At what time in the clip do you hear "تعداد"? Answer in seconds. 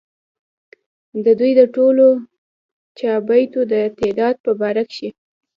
3.99-4.35